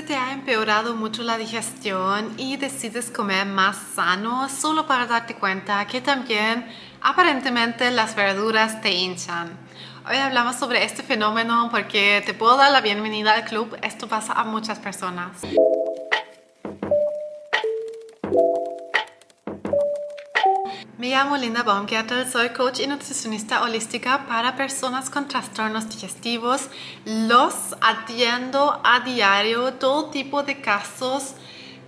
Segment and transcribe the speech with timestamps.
[0.00, 5.34] Se te ha empeorado mucho la digestión y decides comer más sano solo para darte
[5.34, 6.66] cuenta que también
[7.02, 9.50] aparentemente las verduras te hinchan.
[10.08, 13.76] Hoy hablamos sobre este fenómeno porque te puedo dar la bienvenida al club.
[13.82, 15.32] Esto pasa a muchas personas.
[21.00, 26.68] Me llamo Linda Baumgärtel, soy coach y nutricionista holística para personas con trastornos digestivos.
[27.06, 31.36] Los atiendo a diario, todo tipo de casos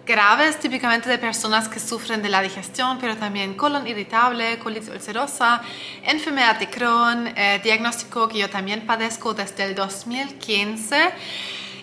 [0.07, 5.61] graves, típicamente de personas que sufren de la digestión, pero también colon irritable, colitis ulcerosa,
[6.05, 11.13] enfermedad de Crohn, eh, diagnóstico que yo también padezco desde el 2015.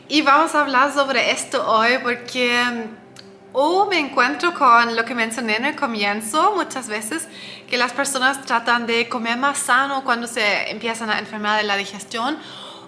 [0.08, 2.90] Y vamos a hablar sobre esto hoy porque
[3.54, 7.28] o me encuentro con lo que mencioné en el comienzo muchas veces,
[7.68, 11.76] que las personas tratan de comer más sano cuando se empiezan a enfermar de la
[11.76, 12.38] digestión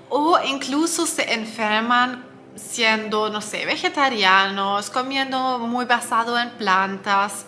[0.09, 7.45] o incluso se enferman siendo, no sé, vegetarianos, comiendo muy basado en plantas.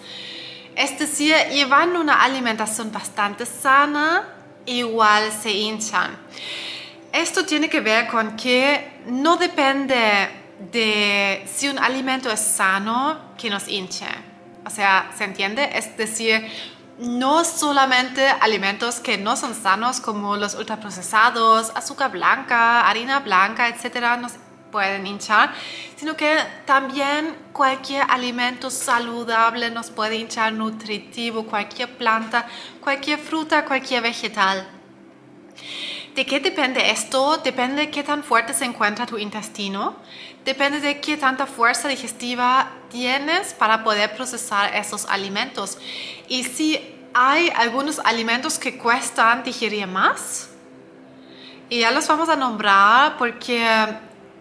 [0.76, 4.24] Es decir, llevando una alimentación bastante sana,
[4.66, 6.18] igual se hinchan.
[7.12, 13.50] Esto tiene que ver con que no depende de si un alimento es sano que
[13.50, 14.08] nos hinche.
[14.66, 15.70] O sea, ¿se entiende?
[15.74, 16.48] Es decir,
[16.98, 24.16] no solamente alimentos que no son sanos como los ultraprocesados, azúcar blanca, harina blanca, etcétera,
[24.18, 24.34] nos
[24.72, 25.54] pueden hinchar,
[25.96, 32.48] sino que también cualquier alimento saludable nos puede hinchar, nutritivo, cualquier planta,
[32.82, 34.68] cualquier fruta, cualquier vegetal.
[36.16, 37.38] ¿De qué depende esto?
[37.38, 39.96] Depende de qué tan fuerte se encuentra tu intestino,
[40.46, 45.80] depende de qué tanta fuerza digestiva tienes para poder procesar esos alimentos.
[46.28, 46.80] Y si
[47.16, 50.50] hay algunos alimentos que cuestan digerir más,
[51.70, 53.66] y ya los vamos a nombrar porque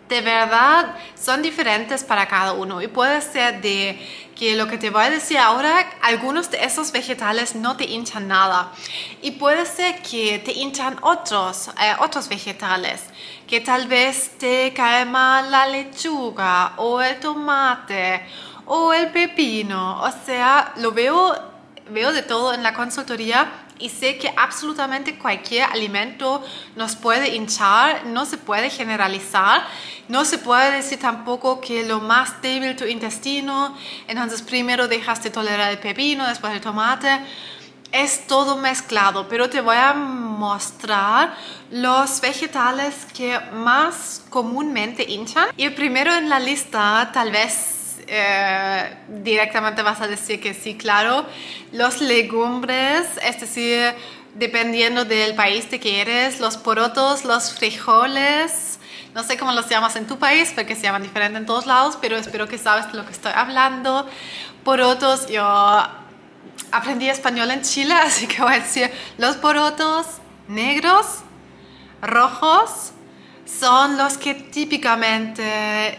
[0.08, 2.82] de verdad son diferentes para cada uno.
[2.82, 3.98] Y puede ser de
[4.36, 8.28] que lo que te voy a decir ahora, algunos de esos vegetales no te hinchan
[8.28, 8.72] nada.
[9.20, 13.02] Y puede ser que te hinchan otros, eh, otros vegetales,
[13.46, 18.26] que tal vez te cae mal la lechuga o el tomate
[18.66, 21.36] o el pepino, o sea, lo veo,
[21.90, 23.50] veo de todo en la consultoría
[23.82, 26.42] y sé que absolutamente cualquier alimento
[26.76, 29.66] nos puede hinchar, no se puede generalizar,
[30.08, 33.76] no se puede decir tampoco que lo más débil tu intestino,
[34.06, 37.20] entonces primero dejas de tolerar el pepino, después el tomate.
[37.90, 41.34] Es todo mezclado, pero te voy a mostrar
[41.70, 45.48] los vegetales que más comúnmente hinchan.
[45.58, 50.76] Y el primero en la lista, tal vez eh, directamente vas a decir que sí,
[50.76, 51.26] claro.
[51.72, 53.94] Los legumbres, es decir,
[54.34, 58.78] dependiendo del país de que eres, los porotos, los frijoles,
[59.14, 61.98] no sé cómo los llamas en tu país, porque se llaman diferente en todos lados,
[62.00, 64.06] pero espero que sabes de lo que estoy hablando.
[64.64, 65.44] Porotos, yo
[66.70, 70.06] aprendí español en Chile, así que voy a decir los porotos
[70.48, 71.06] negros,
[72.00, 72.92] rojos,
[73.44, 75.98] son los que típicamente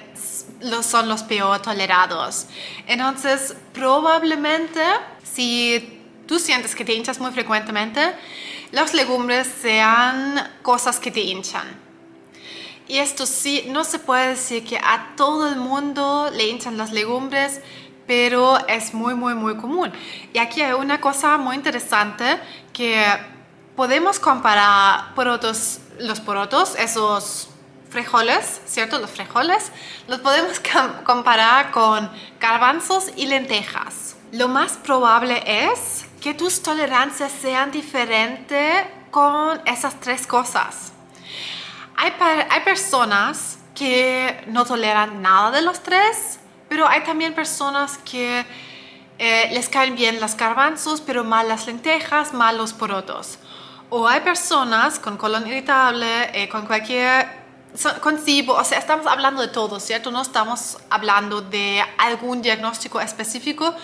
[0.84, 2.48] son los peor tolerados.
[2.88, 4.82] Entonces, probablemente
[5.24, 8.16] si tú sientes que te hinchas muy frecuentemente,
[8.72, 11.68] los legumbres sean cosas que te hinchan.
[12.88, 16.92] Y esto sí, no se puede decir que a todo el mundo le hinchan las
[16.92, 17.62] legumbres,
[18.08, 19.92] pero es muy, muy, muy común.
[20.34, 22.40] Y aquí hay una cosa muy interesante
[22.74, 23.06] que
[23.76, 27.50] podemos comparar porotos, los porotos, esos
[27.94, 29.00] frijoles, ¿cierto?
[29.00, 29.72] Los frijoles
[30.08, 30.60] los podemos
[31.06, 34.16] comparar con garbanzos y lentejas.
[34.32, 40.92] Lo más probable es que tus tolerancias sean diferentes con esas tres cosas.
[41.96, 42.12] Hay,
[42.50, 48.44] hay personas que no toleran nada de los tres, pero hay también personas que
[49.20, 53.38] eh, les caen bien los garbanzos, pero mal las lentejas, mal los porotos.
[53.92, 57.43] O hay personas con colon irritable, eh, con cualquier
[58.02, 60.12] concibo, o sea, estamos hablando de todo, ¿cierto?
[60.12, 63.76] No estamos hablando de algún diagnóstico específico,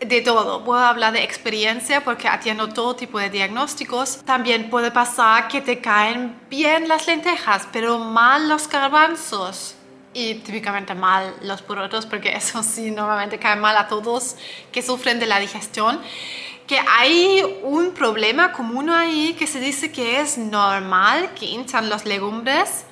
[0.00, 0.64] de todo.
[0.64, 4.18] Puedo hablar de experiencia porque atiendo todo tipo de diagnósticos.
[4.24, 9.76] También puede pasar que te caen bien las lentejas, pero mal los garbanzos.
[10.14, 14.36] Y típicamente mal los porotos, porque eso sí, normalmente cae mal a todos
[14.70, 16.00] que sufren de la digestión.
[16.66, 22.04] Que hay un problema común ahí que se dice que es normal que hinchan los
[22.04, 22.86] legumbres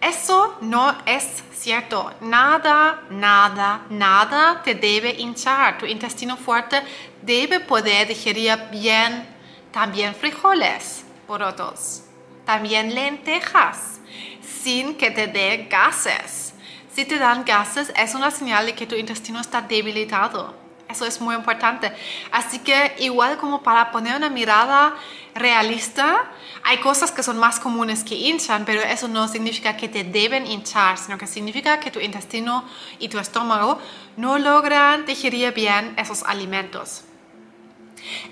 [0.00, 2.12] eso no es cierto.
[2.20, 5.78] Nada, nada, nada te debe hinchar.
[5.78, 6.82] Tu intestino fuerte
[7.22, 9.26] debe poder digerir bien
[9.72, 12.02] también frijoles, porotos,
[12.44, 14.00] también lentejas,
[14.42, 16.54] sin que te dé gases.
[16.92, 20.52] si te dan gases, es una señal de que tu intestino está debilitado.
[20.88, 21.92] Eso es muy importante.
[22.32, 24.94] Así que igual como para poner una mirada
[25.32, 26.24] realista,
[26.68, 30.46] hay cosas que son más comunes que hinchan, pero eso no significa que te deben
[30.46, 32.62] hinchar, sino que significa que tu intestino
[32.98, 33.78] y tu estómago
[34.18, 37.04] no logran digerir bien esos alimentos.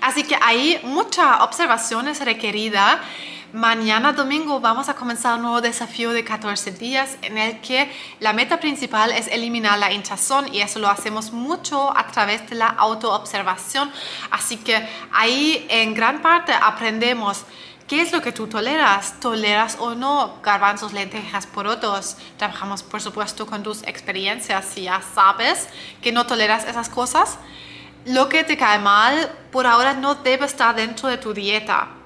[0.01, 3.01] Así que hay mucha observación es requerida
[3.53, 7.89] Mañana domingo vamos a comenzar un nuevo desafío de 14 días en el que
[8.19, 12.57] la meta principal es eliminar la hinchazón y eso lo hacemos mucho a través de
[12.57, 13.89] la autoobservación.
[14.31, 17.45] Así que ahí en gran parte aprendemos
[17.87, 19.17] ¿Qué es lo que tú toleras?
[19.21, 22.17] ¿Toleras o no garbanzos, lentejas, porotos?
[22.35, 24.65] Trabajamos, por supuesto, con tus experiencias.
[24.65, 25.69] Si ya sabes
[26.01, 27.37] que no toleras esas cosas,
[28.05, 31.96] lo que te cae mal por ahora no debe estar dentro de tu dieta.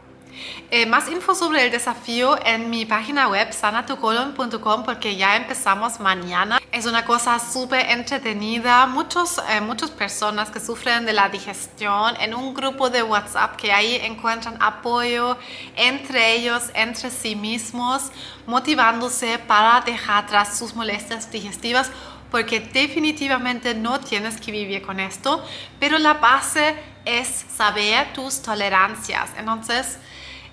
[0.70, 6.60] Eh, más info sobre el desafío en mi página web sanatucolon.com porque ya empezamos mañana.
[6.72, 8.86] Es una cosa súper entretenida.
[8.88, 13.72] Muchos, eh, muchas personas que sufren de la digestión en un grupo de WhatsApp que
[13.72, 15.38] ahí encuentran apoyo
[15.76, 18.12] entre ellos, entre sí mismos,
[18.48, 21.92] motivándose para dejar atrás sus molestias digestivas
[22.32, 25.44] porque definitivamente no tienes que vivir con esto,
[25.80, 29.30] pero la base es saber tus tolerancias.
[29.38, 29.98] Entonces,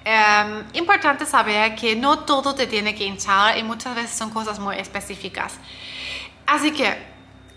[0.04, 4.58] eh, importante saber que no todo te tiene que hinchar y muchas veces son cosas
[4.58, 5.54] muy específicas.
[6.46, 6.96] Así que,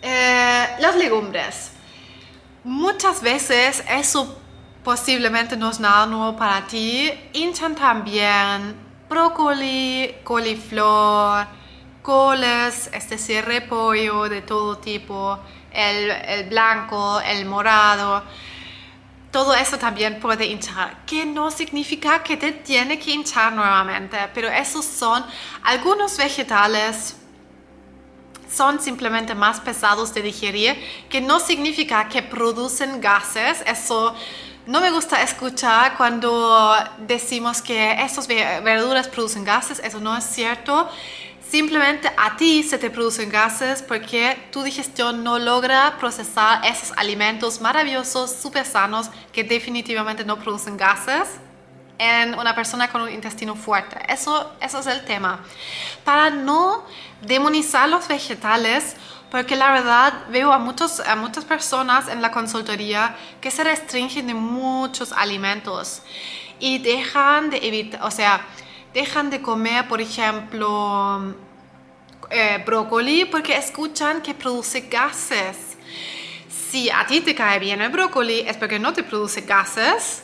[0.01, 1.71] eh, las legumbres.
[2.63, 4.39] Muchas veces eso
[4.83, 7.11] posiblemente no es nada nuevo para ti.
[7.33, 8.75] Hinchan también
[9.09, 11.45] brócoli, coliflor,
[12.01, 15.39] coles, es decir, repollo de todo tipo,
[15.71, 18.23] el, el blanco, el morado
[19.31, 24.49] todo eso también puede hinchar, que no significa que te tiene que hinchar nuevamente, pero
[24.49, 25.25] esos son
[25.63, 27.15] algunos vegetales
[28.53, 30.75] son simplemente más pesados de digerir,
[31.09, 34.13] que no significa que producen gases, eso
[34.65, 40.89] no me gusta escuchar cuando decimos que estas verduras producen gases, eso no es cierto.
[41.51, 47.59] Simplemente a ti se te producen gases porque tu digestión no logra procesar esos alimentos
[47.59, 51.27] maravillosos, súper sanos, que definitivamente no producen gases
[51.97, 53.97] en una persona con un intestino fuerte.
[54.07, 55.41] Eso, eso es el tema.
[56.05, 56.85] Para no
[57.21, 58.95] demonizar los vegetales,
[59.29, 64.27] porque la verdad veo a, muchos, a muchas personas en la consultoría que se restringen
[64.27, 66.01] de muchos alimentos
[66.59, 68.39] y dejan de evitar, o sea,
[68.93, 71.33] dejan de comer, por ejemplo,
[72.29, 75.77] eh, brócoli porque escuchan que produce gases.
[76.49, 80.23] Si a ti te cae bien el brócoli es porque no te produce gases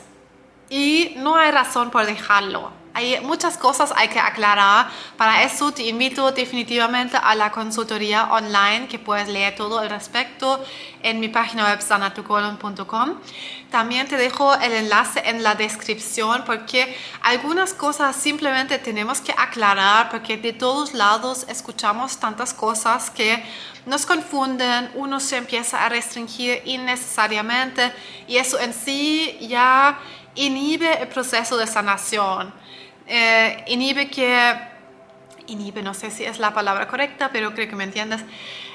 [0.70, 2.72] y no hay razón por dejarlo.
[2.98, 4.88] Hay muchas cosas hay que aclarar.
[5.16, 10.60] Para eso te invito definitivamente a la consultoría online que puedes leer todo al respecto
[11.00, 13.20] en mi página web sanatucolon.com.
[13.70, 16.92] También te dejo el enlace en la descripción porque
[17.22, 23.44] algunas cosas simplemente tenemos que aclarar porque de todos lados escuchamos tantas cosas que
[23.86, 27.92] nos confunden, uno se empieza a restringir innecesariamente
[28.26, 30.00] y eso en sí ya
[30.34, 32.52] inhibe el proceso de sanación
[33.08, 34.58] eh, inhibe que,
[35.46, 38.20] inhibe, no sé si es la palabra correcta, pero creo que me entiendes,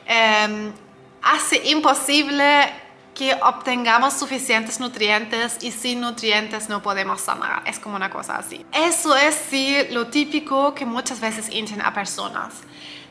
[0.05, 0.73] em,
[1.21, 2.69] hace imposible
[3.13, 7.61] que obtengamos suficientes nutrientes y sin nutrientes no podemos sanar.
[7.65, 8.65] Es como una cosa así.
[8.71, 12.55] Eso es sí lo típico que muchas veces hinchan a personas.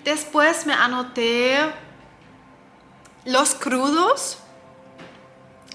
[0.04, 1.56] Después me anoté
[3.24, 4.41] los crudos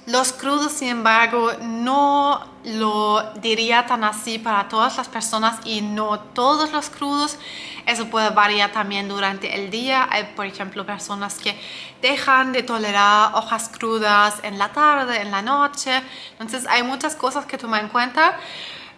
[0.08, 6.18] los crudos, sin embargo, no lo diría tan así para todas las personas y no
[6.18, 7.38] todos los crudos.
[7.86, 10.08] Eso puede variar también durante el día.
[10.10, 11.60] Hay, por ejemplo, personas que
[12.02, 16.02] dejan de tolerar hojas crudas en la tarde, en la noche.
[16.32, 18.40] Entonces hay muchas cosas que tomar en cuenta.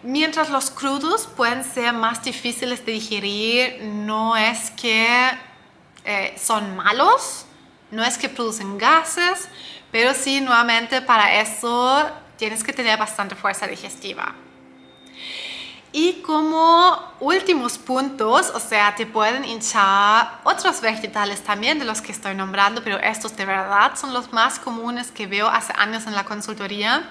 [0.04, 5.28] Mientras los crudos pueden ser más difíciles de digerir, no es que
[6.04, 7.46] eh, son malos,
[7.90, 9.48] no es que producen gases,
[9.90, 14.34] pero sí, nuevamente para eso tienes que tener bastante fuerza digestiva.
[15.92, 22.12] Y como últimos puntos, o sea, te pueden hinchar otros vegetales también de los que
[22.12, 26.14] estoy nombrando, pero estos de verdad son los más comunes que veo hace años en
[26.14, 27.10] la consultoría.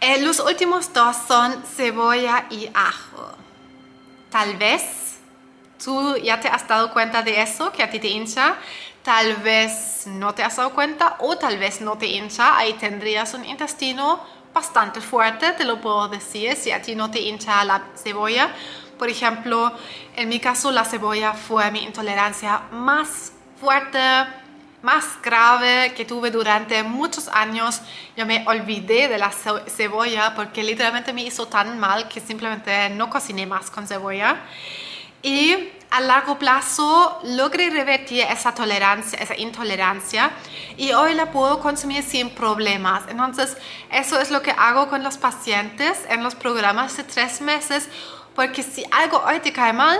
[0.00, 3.30] Eh, los últimos dos son cebolla y ajo.
[4.30, 5.18] Tal vez
[5.82, 8.56] tú ya te has dado cuenta de eso, que a ti te hincha
[9.06, 13.34] tal vez no te has dado cuenta o tal vez no te hincha, ahí tendrías
[13.34, 14.20] un intestino
[14.52, 18.50] bastante fuerte, te lo puedo decir, si a ti no te hincha la cebolla.
[18.98, 19.72] Por ejemplo,
[20.16, 24.00] en mi caso la cebolla fue mi intolerancia más fuerte,
[24.82, 27.82] más grave que tuve durante muchos años.
[28.16, 33.08] Yo me olvidé de la cebolla porque literalmente me hizo tan mal que simplemente no
[33.08, 34.40] cociné más con cebolla.
[35.26, 40.30] Y a largo plazo logré revertir esa tolerancia, esa intolerancia
[40.76, 43.02] y hoy la puedo consumir sin problemas.
[43.08, 43.56] Entonces,
[43.90, 47.88] eso es lo que hago con los pacientes en los programas de tres meses,
[48.36, 49.98] porque si algo hoy te cae mal,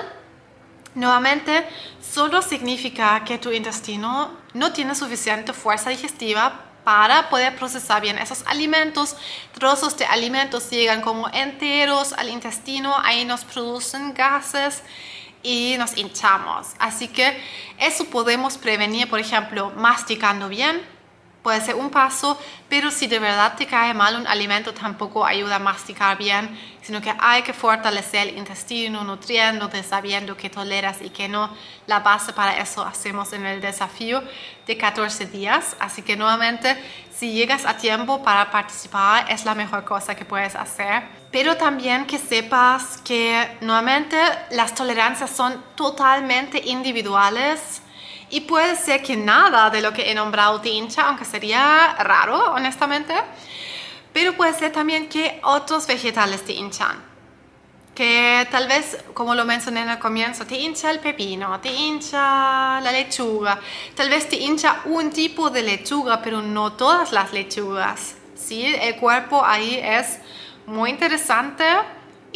[0.95, 1.66] nuevamente
[2.00, 8.45] solo significa que tu intestino no tiene suficiente fuerza digestiva para poder procesar bien esos
[8.47, 9.16] alimentos.
[9.52, 14.85] Trozos de alimentos llegan como enteros al intestino, ahí nos producen gases
[15.43, 16.69] y nos hinchamos.
[16.78, 17.43] Así que
[17.78, 20.81] eso podemos prevenir, por ejemplo, masticando bien,
[21.47, 22.37] puede ser un paso,
[22.69, 27.00] pero si de verdad te cae mal un alimento tampoco ayuda a masticar bien, sino
[27.00, 31.49] que hay que fortalecer el intestino nutriéndote, sabiendo que toleras y que no.
[31.87, 34.25] La base para eso hacemos en el desafío
[34.67, 36.76] de 14 días, así que nuevamente
[37.17, 41.05] si llegas a tiempo para participar es la mejor cosa que puedes hacer.
[41.31, 44.17] Pero también que sepas que nuevamente
[44.50, 47.83] las tolerancias son totalmente individuales
[48.30, 52.52] y puede ser que nada de lo que he nombrado te hincha, aunque sería raro,
[52.52, 53.14] honestamente.
[54.12, 56.97] Pero puede ser también que otros vegetales te hinchan.
[57.95, 62.80] Que tal vez, como lo mencioné en el comienzo, te hincha el pepino, te hincha
[62.80, 63.59] la lechuga.
[63.95, 68.16] Tal vez te hincha un tipo de lechuga, pero no todas las lechugas.
[68.35, 68.75] ¿sí?
[68.80, 70.18] El cuerpo ahí es
[70.66, 71.64] muy interesante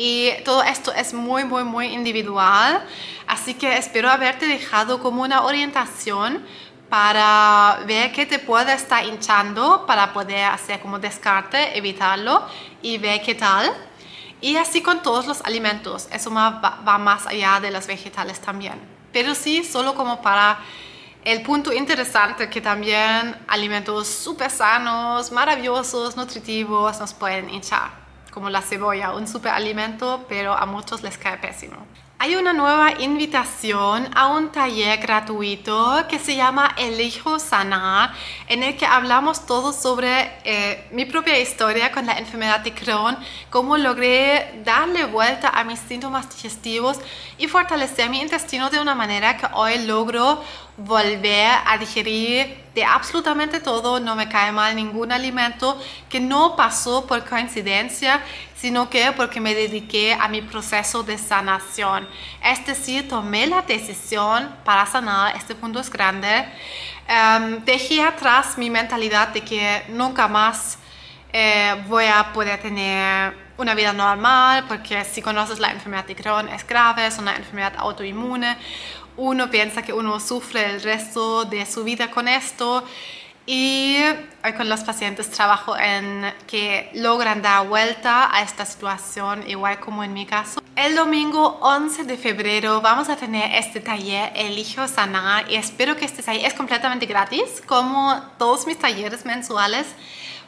[0.02, 2.82] y todo esto es muy, muy, muy individual.
[3.26, 6.42] Así que espero haberte dejado como una orientación
[6.88, 12.46] para ver qué te puede estar hinchando, para poder hacer como descarte, evitarlo
[12.80, 13.70] y ver qué tal.
[14.40, 16.08] Y así con todos los alimentos.
[16.10, 18.80] Eso va, va más allá de los vegetales también.
[19.12, 20.60] Pero sí, solo como para
[21.26, 28.62] el punto interesante que también alimentos súper sanos, maravillosos, nutritivos nos pueden hinchar como la
[28.62, 31.76] cebolla, un superalimento, pero a muchos les cae pésimo.
[32.22, 38.12] Hay una nueva invitación a un taller gratuito que se llama Elijo Sanar,
[38.46, 43.16] en el que hablamos todo sobre eh, mi propia historia con la enfermedad de Crohn,
[43.48, 46.98] cómo logré darle vuelta a mis síntomas digestivos
[47.38, 50.44] y fortalecer mi intestino de una manera que hoy logro
[50.76, 57.06] volver a digerir de absolutamente todo, no me cae mal ningún alimento que no pasó
[57.06, 58.22] por coincidencia,
[58.60, 62.06] sino que porque me dediqué a mi proceso de sanación.
[62.44, 66.44] Es decir, tomé la decisión para sanar, este punto es grande.
[67.08, 70.78] Em, dejé atrás mi mentalidad de que nunca más
[71.32, 76.48] eh, voy a poder tener una vida normal, porque si conoces la enfermedad de Crohn
[76.48, 78.56] es grave, es una enfermedad autoinmune
[79.16, 82.84] uno piensa que uno sufre el resto de su vida con esto
[83.46, 83.98] y
[84.56, 90.12] con los pacientes trabajo en que logran dar vuelta a esta situación, igual como en
[90.12, 90.60] mi caso.
[90.76, 96.04] El domingo 11 de febrero vamos a tener este taller Elijo Sanar y espero que
[96.04, 99.86] este taller es completamente gratis, como todos mis talleres mensuales.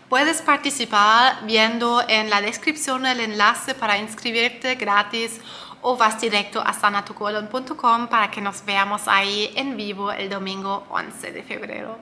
[0.08, 5.40] Puedes participar viendo en la descripción el enlace para inscribirte gratis
[5.80, 11.32] o vas directo a sanatucolon.com para que nos veamos ahí en vivo el domingo 11
[11.32, 11.98] de febrero.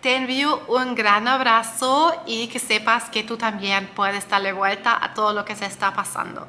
[0.00, 5.12] Te envío un gran abrazo y que sepas que tú también puedes darle vuelta a
[5.12, 6.46] todo lo que se está pasando.